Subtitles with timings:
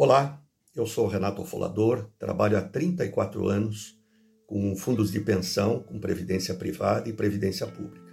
[0.00, 0.40] Olá,
[0.76, 3.98] eu sou Renato Folador, trabalho há 34 anos
[4.46, 8.06] com fundos de pensão, com previdência privada e previdência pública.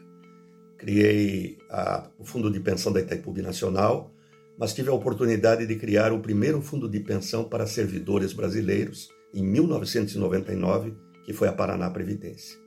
[0.79, 4.11] Criei a, o fundo de pensão da Itaipu Nacional,
[4.57, 9.43] mas tive a oportunidade de criar o primeiro fundo de pensão para servidores brasileiros em
[9.43, 12.57] 1999, que foi a Paraná Previdência.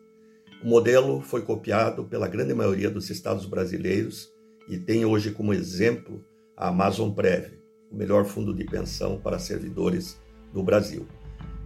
[0.62, 4.28] O modelo foi copiado pela grande maioria dos estados brasileiros
[4.68, 6.24] e tem hoje como exemplo
[6.56, 7.58] a Amazon Prev,
[7.90, 10.18] o melhor fundo de pensão para servidores
[10.52, 11.06] do Brasil.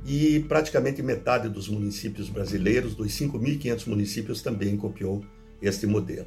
[0.04, 5.24] E praticamente metade dos municípios brasileiros, dos 5.500 municípios, também copiou
[5.60, 6.26] este modelo.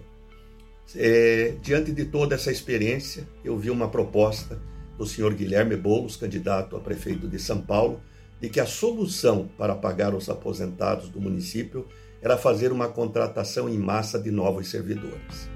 [0.95, 4.61] É, diante de toda essa experiência, eu vi uma proposta
[4.97, 8.01] do senhor Guilherme Boulos, candidato a prefeito de São Paulo,
[8.39, 11.85] de que a solução para pagar os aposentados do município
[12.21, 15.49] era fazer uma contratação em massa de novos servidores.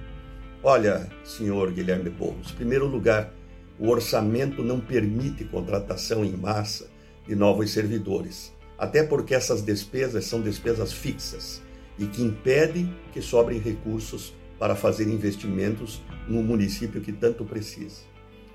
[0.61, 3.33] Olha, senhor Guilherme Boulos, em primeiro lugar,
[3.79, 6.89] o orçamento não permite contratação em massa
[7.25, 11.61] de novos servidores, até porque essas despesas são despesas fixas
[11.97, 18.01] e que impedem que sobrem recursos para fazer investimentos no município que tanto precisa.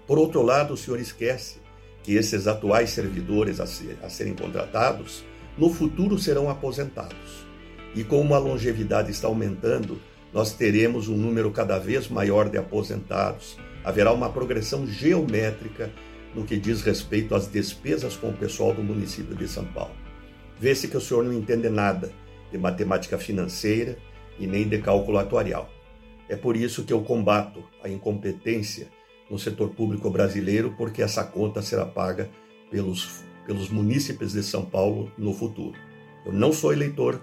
[0.07, 1.57] Por outro lado, o senhor esquece
[2.03, 5.25] que esses atuais servidores a, ser, a serem contratados
[5.57, 7.47] no futuro serão aposentados.
[7.95, 9.99] E como a longevidade está aumentando,
[10.33, 15.93] nós teremos um número cada vez maior de aposentados haverá uma progressão geométrica
[16.35, 19.95] no que diz respeito às despesas com o pessoal do município de São Paulo.
[20.59, 22.11] Vê-se que o senhor não entende nada
[22.51, 23.97] de matemática financeira
[24.39, 25.71] e nem de cálculo atuarial.
[26.29, 28.89] É por isso que eu combato a incompetência
[29.31, 32.31] no setor público brasileiro, porque essa conta será paga
[32.71, 35.77] pelos, pelos munícipes de São Paulo no futuro.
[36.25, 37.21] Eu não sou eleitor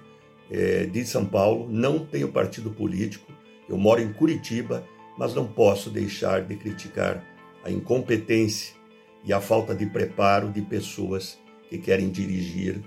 [0.49, 3.31] é, de São Paulo, não tenho partido político,
[3.67, 4.85] eu moro em Curitiba
[5.17, 7.25] mas não posso deixar de criticar
[7.63, 8.75] a incompetência
[9.23, 11.37] e a falta de preparo de pessoas
[11.69, 12.81] que querem dirigir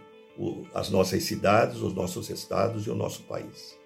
[0.74, 3.78] as nossas cidades, os nossos estados e o nosso país.